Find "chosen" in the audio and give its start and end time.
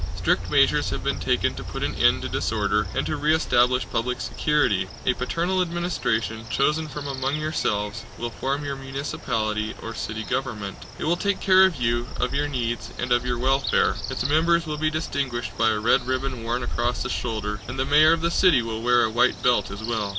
6.49-6.87